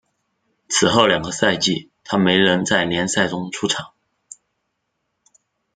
[0.67, 3.93] 此后两个赛季他没能在联赛中出场。